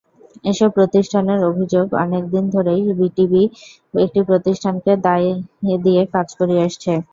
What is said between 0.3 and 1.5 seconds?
এসব প্রতিষ্ঠানের